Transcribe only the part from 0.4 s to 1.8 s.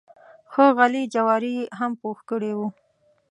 ښه غلي جواري یې